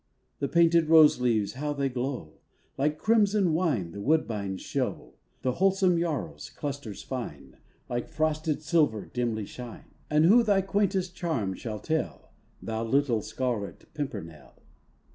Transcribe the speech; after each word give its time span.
The 0.39 0.47
painted 0.47 0.89
rose 0.89 1.21
leaves, 1.21 1.53
how 1.53 1.73
they 1.73 1.87
glow! 1.87 2.39
Like 2.75 2.97
crimson 2.97 3.53
wine 3.53 3.91
the 3.91 4.01
woodbines 4.01 4.61
show; 4.61 5.13
The 5.43 5.51
wholesome 5.51 5.99
yarrow's 5.99 6.49
clusters 6.49 7.03
fine, 7.03 7.57
Like 7.87 8.09
frosted 8.09 8.63
silver 8.63 9.05
dimly 9.05 9.45
shine; 9.45 9.93
And 10.09 10.25
who 10.25 10.41
thy 10.41 10.61
quaintest 10.61 11.15
charm 11.15 11.53
shall 11.53 11.77
tell, 11.77 12.33
Thou 12.63 12.83
little 12.83 13.21
scarlet 13.21 13.93
pimpernel? 13.93 14.63